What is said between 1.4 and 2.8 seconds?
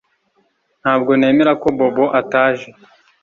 ko Bobo ataje